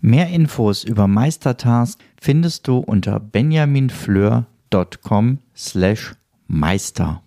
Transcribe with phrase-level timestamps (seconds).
[0.00, 6.14] Mehr Infos über Meistertask findest du unter benjaminfleur.com slash
[6.46, 7.22] meister.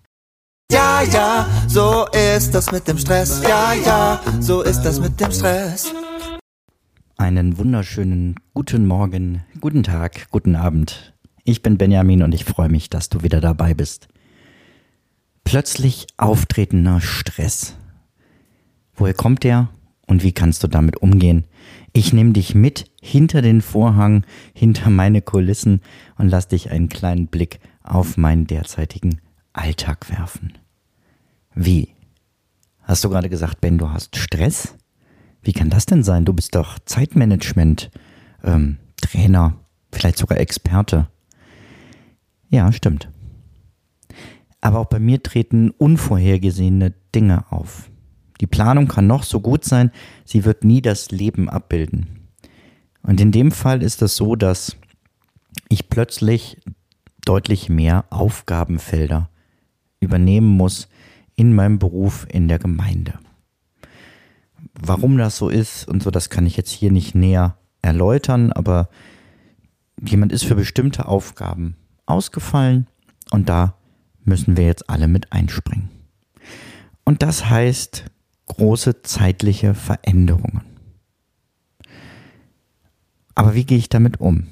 [0.70, 3.42] Ja, ja, so ist das mit dem Stress.
[3.42, 5.92] Ja, ja, so ist das mit dem Stress.
[7.16, 11.12] Einen wunderschönen guten Morgen, guten Tag, guten Abend.
[11.42, 14.06] Ich bin Benjamin und ich freue mich, dass du wieder dabei bist.
[15.42, 17.74] Plötzlich auftretender Stress.
[18.94, 19.70] Woher kommt der
[20.10, 21.44] und wie kannst du damit umgehen?
[21.92, 25.80] Ich nehme dich mit hinter den Vorhang, hinter meine Kulissen
[26.18, 29.20] und lass dich einen kleinen Blick auf meinen derzeitigen
[29.52, 30.58] Alltag werfen.
[31.54, 31.90] Wie?
[32.82, 34.74] Hast du gerade gesagt, Ben, du hast Stress?
[35.42, 36.24] Wie kann das denn sein?
[36.24, 37.90] Du bist doch Zeitmanagement,
[38.42, 39.60] ähm, Trainer,
[39.92, 41.08] vielleicht sogar Experte.
[42.48, 43.08] Ja, stimmt.
[44.60, 47.89] Aber auch bei mir treten unvorhergesehene Dinge auf.
[48.40, 49.90] Die Planung kann noch so gut sein,
[50.24, 52.28] sie wird nie das Leben abbilden.
[53.02, 54.76] Und in dem Fall ist es so, dass
[55.68, 56.58] ich plötzlich
[57.24, 59.30] deutlich mehr Aufgabenfelder
[60.00, 60.88] übernehmen muss
[61.36, 63.18] in meinem Beruf in der Gemeinde.
[64.74, 68.88] Warum das so ist und so, das kann ich jetzt hier nicht näher erläutern, aber
[70.02, 72.86] jemand ist für bestimmte Aufgaben ausgefallen
[73.30, 73.74] und da
[74.24, 75.90] müssen wir jetzt alle mit einspringen.
[77.04, 78.04] Und das heißt
[78.50, 80.62] große zeitliche Veränderungen.
[83.34, 84.48] Aber wie gehe ich damit um?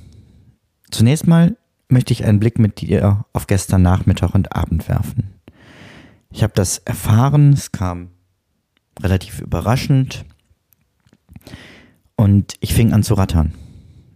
[0.91, 1.57] Zunächst mal
[1.89, 5.35] möchte ich einen Blick mit dir auf gestern Nachmittag und Abend werfen.
[6.31, 8.11] Ich habe das erfahren, es kam
[9.01, 10.25] relativ überraschend
[12.17, 13.55] und ich fing an zu rattern.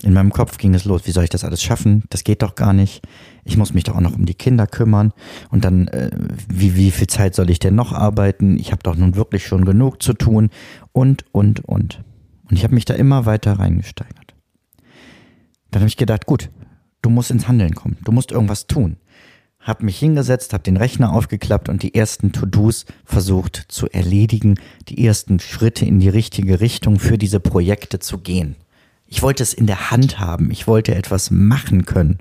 [0.02, 2.02] In meinem Kopf ging es los, wie soll ich das alles schaffen?
[2.10, 3.02] Das geht doch gar nicht.
[3.44, 5.12] Ich muss mich doch auch noch um die Kinder kümmern.
[5.50, 6.10] Und dann, äh,
[6.48, 8.58] wie, wie viel Zeit soll ich denn noch arbeiten?
[8.58, 10.50] Ich habe doch nun wirklich schon genug zu tun.
[10.90, 12.02] Und, und, und.
[12.50, 14.34] Und ich habe mich da immer weiter reingesteigert.
[15.70, 16.50] Dann habe ich gedacht, gut,
[17.00, 17.96] du musst ins Handeln kommen.
[18.04, 18.96] Du musst irgendwas tun.
[19.60, 24.56] Hab mich hingesetzt, hab den Rechner aufgeklappt und die ersten To-Dos versucht zu erledigen,
[24.88, 28.56] die ersten Schritte in die richtige Richtung für diese Projekte zu gehen.
[29.12, 30.50] Ich wollte es in der Hand haben.
[30.50, 32.21] Ich wollte etwas machen können.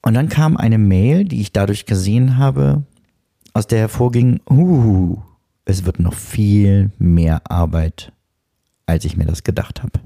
[0.00, 2.84] Und dann kam eine Mail, die ich dadurch gesehen habe,
[3.52, 5.18] aus der hervorging, uh,
[5.66, 8.12] es wird noch viel mehr Arbeit,
[8.86, 10.00] als ich mir das gedacht habe.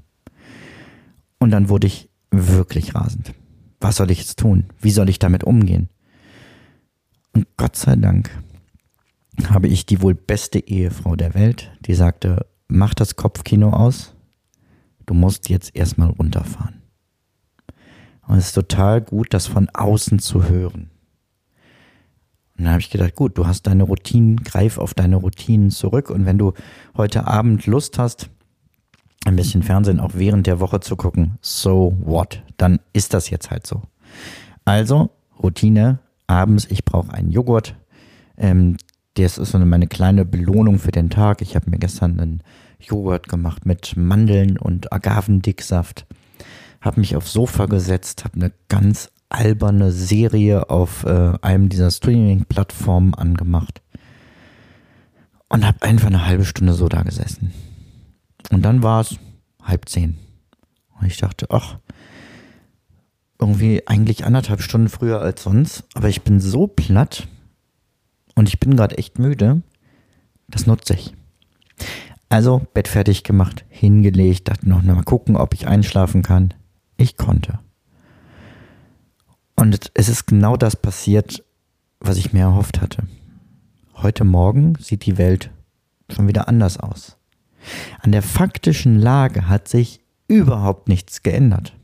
[1.39, 3.33] Und dann wurde ich wirklich rasend.
[3.81, 4.65] Was soll ich jetzt tun?
[4.81, 5.91] Wie soll ich damit umgehen?
[7.35, 8.31] Und Gott sei Dank
[9.49, 14.17] habe ich die wohl beste Ehefrau der Welt, die sagte, mach das Kopfkino aus,
[15.11, 16.83] du musst jetzt erstmal runterfahren.
[18.29, 20.89] Und es ist total gut, das von außen zu hören.
[22.57, 26.11] Und dann habe ich gedacht, gut, du hast deine Routinen, greif auf deine Routinen zurück.
[26.11, 26.53] Und wenn du
[26.97, 28.31] heute Abend Lust hast,
[29.25, 32.45] ein bisschen Fernsehen auch während der Woche zu gucken, so what?
[32.57, 33.83] Dann ist das jetzt halt so.
[34.65, 35.11] Also,
[35.43, 37.75] Routine, abends, ich brauche einen Joghurt.
[38.37, 38.77] Ähm,
[39.15, 41.43] das ist so meine kleine Belohnung für den Tag.
[41.43, 42.43] Ich habe mir gestern einen
[42.81, 46.07] Joghurt gemacht mit Mandeln und Agavendicksaft.
[46.81, 53.15] Habe mich aufs Sofa gesetzt, habe eine ganz alberne Serie auf äh, einem dieser Streaming-Plattformen
[53.15, 53.81] angemacht
[55.49, 57.53] und habe einfach eine halbe Stunde so da gesessen.
[58.51, 59.17] Und dann war es
[59.63, 60.19] halb zehn.
[60.99, 61.79] Und ich dachte, ach,
[63.39, 67.27] irgendwie eigentlich anderthalb Stunden früher als sonst, aber ich bin so platt
[68.35, 69.63] und ich bin gerade echt müde,
[70.49, 71.15] das nutze ich.
[72.31, 76.55] Also Bett fertig gemacht, hingelegt, dachte noch mal gucken, ob ich einschlafen kann.
[76.97, 77.59] Ich konnte.
[79.57, 81.45] Und es ist genau das passiert,
[81.99, 83.03] was ich mir erhofft hatte.
[83.97, 85.51] Heute Morgen sieht die Welt
[86.09, 87.17] schon wieder anders aus.
[88.01, 91.75] An der faktischen Lage hat sich überhaupt nichts geändert.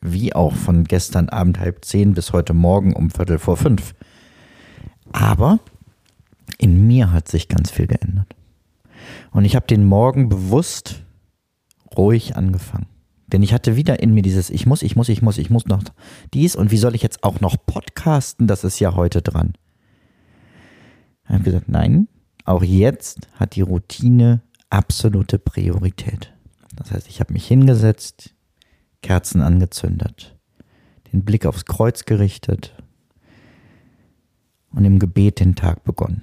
[0.00, 3.96] Wie auch von gestern Abend halb zehn bis heute Morgen um Viertel vor fünf.
[5.12, 5.58] Aber
[6.56, 8.36] in mir hat sich ganz viel geändert.
[9.30, 11.02] Und ich habe den Morgen bewusst
[11.96, 12.86] ruhig angefangen.
[13.26, 15.66] Denn ich hatte wieder in mir dieses, ich muss, ich muss, ich muss, ich muss
[15.66, 15.82] noch
[16.32, 18.46] dies und wie soll ich jetzt auch noch podcasten?
[18.46, 19.54] Das ist ja heute dran.
[21.24, 22.06] Ich habe gesagt, nein,
[22.44, 26.32] auch jetzt hat die Routine absolute Priorität.
[26.76, 28.34] Das heißt, ich habe mich hingesetzt,
[29.02, 30.36] Kerzen angezündet,
[31.12, 32.74] den Blick aufs Kreuz gerichtet
[34.70, 36.22] und im Gebet den Tag begonnen.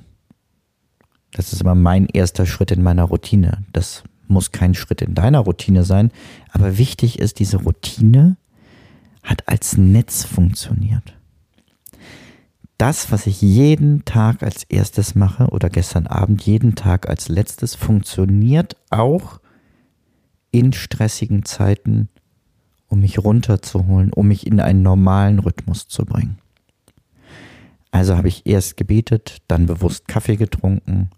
[1.34, 3.64] Das ist aber mein erster Schritt in meiner Routine.
[3.74, 6.12] Das muss kein Schritt in deiner Routine sein,
[6.52, 8.38] aber wichtig ist, diese Routine
[9.24, 11.16] hat als Netz funktioniert.
[12.78, 17.76] Das, was ich jeden Tag als erstes mache oder gestern Abend jeden Tag als letztes,
[17.76, 19.40] funktioniert auch
[20.52, 22.10] in stressigen Zeiten,
[22.88, 26.38] um mich runterzuholen, um mich in einen normalen Rhythmus zu bringen.
[27.92, 31.10] Also habe ich erst gebetet, dann bewusst Kaffee getrunken.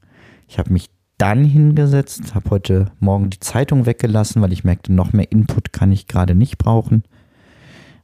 [0.48, 5.14] Ich habe mich dann hingesetzt, habe heute Morgen die Zeitung weggelassen, weil ich merkte, noch
[5.14, 7.04] mehr Input kann ich gerade nicht brauchen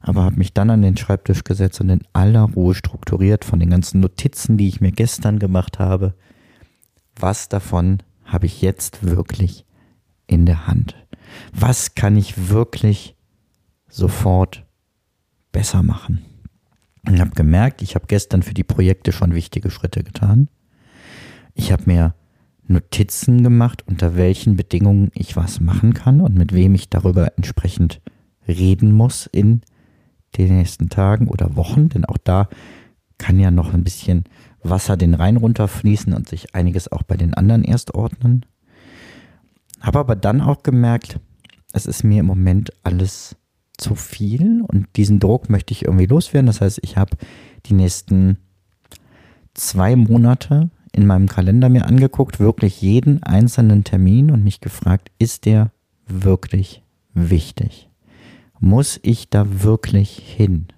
[0.02, 3.70] aber habe mich dann an den Schreibtisch gesetzt und in aller Ruhe strukturiert von den
[3.70, 6.14] ganzen Notizen, die ich mir gestern gemacht habe.
[7.16, 9.64] Was davon habe ich jetzt wirklich
[10.26, 10.96] in der Hand?
[11.52, 13.16] Was kann ich wirklich
[13.88, 14.66] sofort
[15.52, 16.24] besser machen?
[17.06, 20.48] Und habe gemerkt, ich habe gestern für die Projekte schon wichtige Schritte getan.
[21.54, 22.14] Ich habe mir
[22.72, 28.00] Notizen gemacht, unter welchen Bedingungen ich was machen kann und mit wem ich darüber entsprechend
[28.48, 29.62] reden muss in
[30.36, 32.48] den nächsten Tagen oder Wochen, denn auch da
[33.18, 34.24] kann ja noch ein bisschen
[34.62, 38.46] Wasser den Rhein runterfließen und sich einiges auch bei den anderen erst ordnen.
[39.80, 41.18] Habe aber dann auch gemerkt,
[41.72, 43.36] es ist mir im Moment alles
[43.76, 46.46] zu viel und diesen Druck möchte ich irgendwie loswerden.
[46.46, 47.16] Das heißt, ich habe
[47.66, 48.38] die nächsten
[49.54, 55.46] zwei Monate in meinem Kalender mir angeguckt, wirklich jeden einzelnen Termin und mich gefragt, ist
[55.46, 55.72] der
[56.06, 56.82] wirklich
[57.14, 57.88] wichtig?
[58.62, 60.68] muss ich da wirklich hin?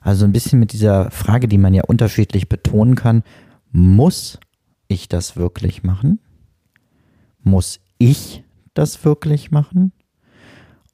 [0.00, 3.24] Also ein bisschen mit dieser Frage, die man ja unterschiedlich betonen kann,
[3.72, 4.38] muss
[4.86, 6.20] ich das wirklich machen?
[7.42, 8.44] Muss ich
[8.74, 9.92] das wirklich machen?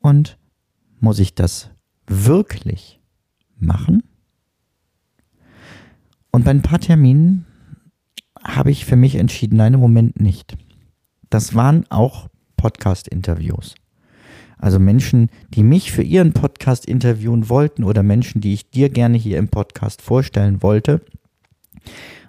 [0.00, 0.38] Und
[1.00, 1.68] muss ich das
[2.06, 2.98] wirklich
[3.58, 4.02] machen?
[6.30, 7.44] Und bei ein paar Terminen
[8.44, 10.56] habe ich für mich entschieden, nein, im Moment nicht.
[11.30, 13.74] Das waren auch Podcast-Interviews.
[14.58, 19.18] Also Menschen, die mich für ihren Podcast interviewen wollten oder Menschen, die ich dir gerne
[19.18, 21.00] hier im Podcast vorstellen wollte.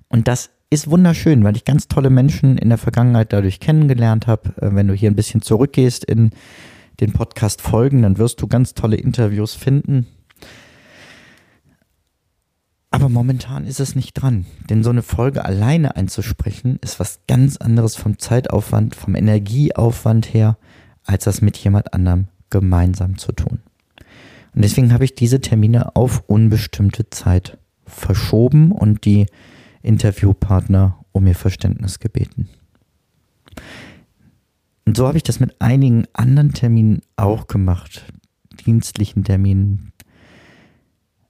[0.08, 4.50] Und das ist wunderschön, weil ich ganz tolle Menschen in der Vergangenheit dadurch kennengelernt habe.
[4.60, 6.32] Äh, wenn du hier ein bisschen zurückgehst in
[7.00, 10.08] den Podcast folgen, dann wirst du ganz tolle Interviews finden.
[12.94, 17.58] Aber momentan ist es nicht dran, denn so eine Folge alleine einzusprechen ist was ganz
[17.58, 20.60] anderes vom Zeitaufwand, vom Energieaufwand her
[21.04, 23.64] als das mit jemand anderem gemeinsam zu tun.
[24.54, 27.58] Und deswegen habe ich diese Termine auf unbestimmte Zeit
[27.88, 29.26] verschoben und die
[29.82, 32.48] Interviewpartner um ihr Verständnis gebeten.
[34.86, 38.06] Und so habe ich das mit einigen anderen Terminen auch gemacht,
[38.68, 39.94] dienstlichen Terminen,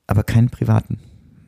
[0.07, 0.99] aber keinen privaten.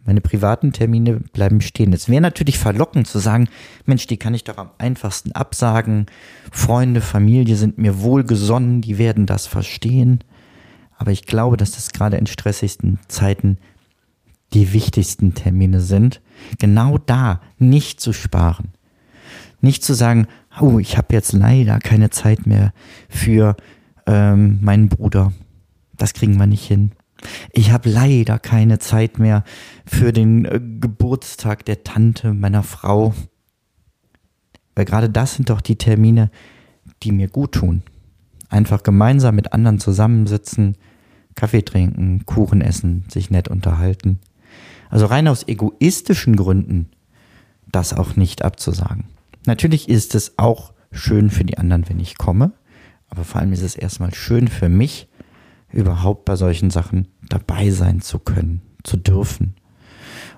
[0.06, 1.92] Meine privaten Termine bleiben stehen.
[1.92, 3.50] Es wäre natürlich verlockend zu sagen,
[3.86, 6.06] Mensch, die kann ich doch am einfachsten absagen.
[6.52, 10.20] Freunde, Familie sind mir wohlgesonnen, die werden das verstehen.
[10.98, 13.58] Aber ich glaube, dass das gerade in stressigsten Zeiten
[14.54, 16.22] die wichtigsten Termine sind.
[16.60, 18.70] Genau da nicht zu sparen.
[19.60, 20.28] Nicht zu sagen,
[20.62, 22.74] oh, ich habe jetzt leider keine Zeit mehr
[23.10, 23.58] für
[24.06, 25.34] ähm, meinen Bruder.
[25.98, 26.92] Das kriegen wir nicht hin.
[27.52, 29.44] Ich habe leider keine Zeit mehr
[29.86, 33.14] für den äh, Geburtstag der Tante meiner Frau.
[34.76, 36.30] Weil gerade das sind doch die Termine,
[37.04, 37.84] die mir gut tun.
[38.50, 40.78] Einfach gemeinsam mit anderen zusammensitzen,
[41.36, 44.20] Kaffee trinken, Kuchen essen, sich nett unterhalten.
[44.90, 46.90] Also rein aus egoistischen Gründen
[47.72, 49.06] das auch nicht abzusagen.
[49.46, 52.54] Natürlich ist es auch schön für die anderen, wenn ich komme,
[53.10, 55.10] aber vor allem ist es erstmal schön für mich,
[55.72, 59.56] überhaupt bei solchen Sachen dabei sein zu können, zu dürfen.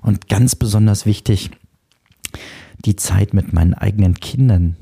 [0.01, 1.51] Und ganz besonders wichtig,
[2.86, 4.77] die Zeit mit meinen eigenen Kindern,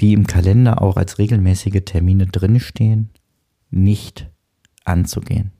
[0.00, 3.10] die im Kalender auch als regelmäßige Termine drinstehen,
[3.70, 4.30] nicht
[4.84, 5.52] anzugehen.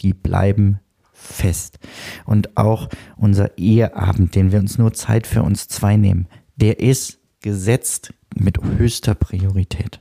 [0.00, 0.80] Die bleiben
[1.12, 1.78] fest.
[2.24, 7.18] Und auch unser Eheabend, den wir uns nur Zeit für uns zwei nehmen, der ist
[7.40, 10.00] gesetzt mit höchster Priorität.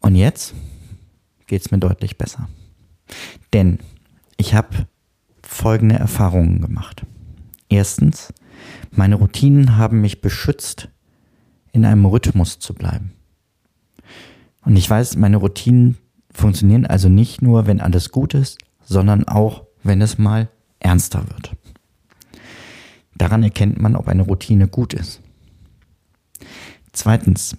[0.00, 0.54] Und jetzt
[1.48, 2.48] geht es mir deutlich besser.
[3.52, 3.78] Denn
[4.36, 4.86] ich habe
[5.42, 7.04] folgende Erfahrungen gemacht.
[7.68, 8.32] Erstens,
[8.90, 10.88] meine Routinen haben mich beschützt,
[11.72, 13.12] in einem Rhythmus zu bleiben.
[14.64, 15.98] Und ich weiß, meine Routinen
[16.32, 20.48] funktionieren also nicht nur, wenn alles gut ist, sondern auch, wenn es mal
[20.80, 21.56] ernster wird.
[23.16, 25.20] Daran erkennt man, ob eine Routine gut ist.
[26.92, 27.56] Zweitens,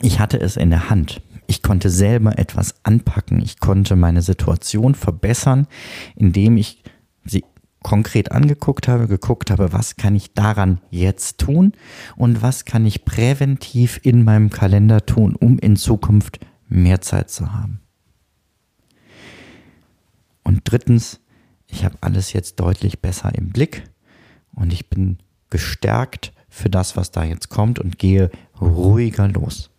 [0.00, 1.20] ich hatte es in der Hand.
[1.54, 3.40] Ich konnte selber etwas anpacken.
[3.40, 5.68] Ich konnte meine Situation verbessern,
[6.16, 6.82] indem ich
[7.24, 7.44] sie
[7.80, 11.70] konkret angeguckt habe, geguckt habe, was kann ich daran jetzt tun
[12.16, 17.52] und was kann ich präventiv in meinem Kalender tun, um in Zukunft mehr Zeit zu
[17.52, 17.78] haben.
[20.42, 21.20] Und drittens,
[21.68, 23.84] ich habe alles jetzt deutlich besser im Blick
[24.56, 25.18] und ich bin
[25.50, 29.70] gestärkt für das, was da jetzt kommt und gehe ruhiger los.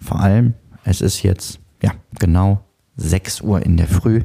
[0.00, 2.64] Vor allem, es ist jetzt ja genau
[2.96, 4.22] 6 Uhr in der Früh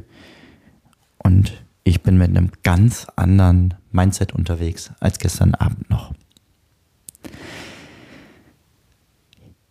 [1.18, 6.14] und ich bin mit einem ganz anderen Mindset unterwegs als gestern Abend noch.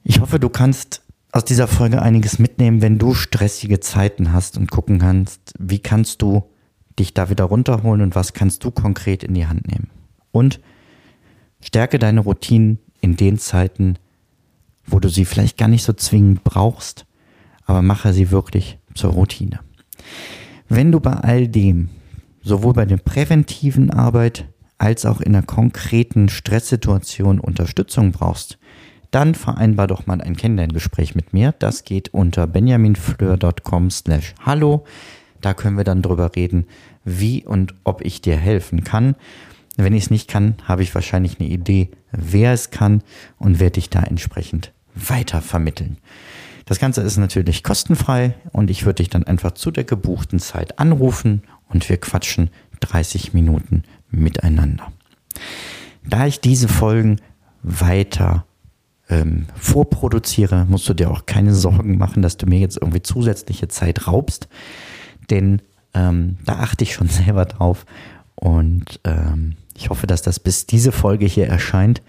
[0.03, 4.71] Ich hoffe, du kannst aus dieser Folge einiges mitnehmen, wenn du stressige Zeiten hast und
[4.71, 6.43] gucken kannst, wie kannst du
[6.97, 9.89] dich da wieder runterholen und was kannst du konkret in die Hand nehmen.
[10.31, 10.59] Und
[11.61, 13.97] stärke deine Routinen in den Zeiten,
[14.91, 17.05] wo du sie vielleicht gar nicht so zwingend brauchst,
[17.65, 19.59] aber mache sie wirklich zur Routine.
[20.67, 21.89] Wenn du bei all dem
[22.41, 24.45] sowohl bei der präventiven Arbeit
[24.77, 28.57] als auch in einer konkreten Stresssituation Unterstützung brauchst,
[29.11, 31.53] dann vereinbar doch mal ein Kennenlerngespräch mit mir.
[31.57, 34.85] Das geht unter benjaminfleur.com slash hallo.
[35.41, 36.65] Da können wir dann drüber reden,
[37.03, 39.15] wie und ob ich dir helfen kann.
[39.77, 43.01] Wenn ich es nicht kann, habe ich wahrscheinlich eine Idee, wer es kann
[43.37, 44.73] und werde dich da entsprechend
[45.07, 45.97] weiter vermitteln.
[46.65, 50.77] Das Ganze ist natürlich kostenfrei und ich würde dich dann einfach zu der gebuchten Zeit
[50.77, 52.51] anrufen und wir quatschen
[52.81, 54.91] 30 Minuten miteinander.
[56.07, 57.19] Da ich diese Folgen
[57.63, 58.45] weiter
[59.09, 63.67] ähm, vorproduziere, musst du dir auch keine Sorgen machen, dass du mir jetzt irgendwie zusätzliche
[63.67, 64.47] Zeit raubst,
[65.29, 65.61] denn
[65.93, 67.85] ähm, da achte ich schon selber drauf
[68.35, 72.01] und ähm, ich hoffe, dass das bis diese Folge hier erscheint,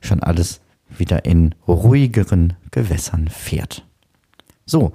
[0.00, 3.84] schon alles wieder in ruhigeren Gewässern fährt.
[4.64, 4.92] So,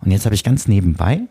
[0.00, 1.22] und jetzt habe ich ganz nebenbei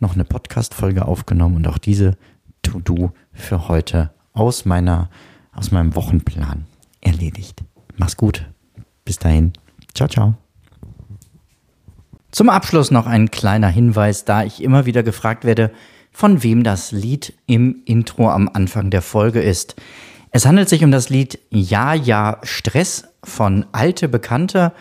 [0.00, 2.16] noch eine Podcast-Folge aufgenommen und auch diese
[2.62, 5.08] To-Do für heute aus meiner,
[5.52, 6.66] aus meinem Wochenplan
[7.00, 7.62] erledigt.
[7.96, 8.46] Mach's gut.
[9.04, 9.52] Bis dahin.
[9.94, 10.34] Ciao, ciao.
[12.32, 15.70] Zum Abschluss noch ein kleiner Hinweis, da ich immer wieder gefragt werde,
[16.10, 19.76] von wem das Lied im Intro am Anfang der Folge ist.
[20.30, 24.72] Es handelt sich um das Lied Ja, ja, Stress von Alte Bekannte